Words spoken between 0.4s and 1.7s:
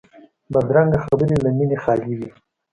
بدرنګه خبرې له